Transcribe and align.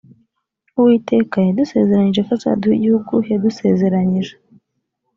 uwiteka 0.77 1.35
yadusezeranyije 1.47 2.21
ko 2.27 2.31
azaduha 2.37 2.75
igihugu 2.77 3.13
yadusezeranyije 3.31 4.33